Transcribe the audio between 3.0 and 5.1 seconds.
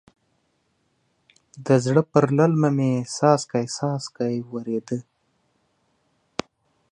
څاڅکی څاڅکی ورېده.